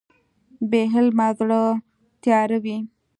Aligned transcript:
بې 0.69 0.81
علمه 0.93 1.27
زړه 1.39 1.61
تیاره 2.21 2.57
وي. 2.63 2.77